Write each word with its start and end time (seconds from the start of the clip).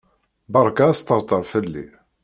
Beṛka 0.53 0.85
asṭerṭer 0.89 1.41
fell-i. 1.51 1.85